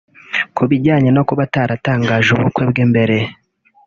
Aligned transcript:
Ku 0.55 0.63
bijyanye 0.69 1.09
no 1.13 1.21
kuba 1.27 1.41
ataratangaje 1.47 2.29
ubukwe 2.33 2.63
bwe 2.69 2.83
mbere 2.91 3.17